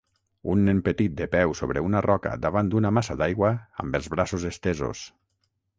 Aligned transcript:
Un 0.53 0.61
nen 0.69 0.79
petit 0.87 1.13
de 1.19 1.27
peu 1.35 1.53
sobre 1.59 1.83
una 1.89 2.01
roca 2.07 2.33
davant 2.47 2.73
d'una 2.73 2.93
massa 3.01 3.19
d'aigua 3.21 3.53
amb 3.85 4.01
els 4.01 4.13
braços 4.17 4.49
estesos. 4.55 5.07